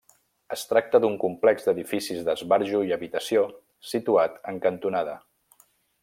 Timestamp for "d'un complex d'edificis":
1.03-2.23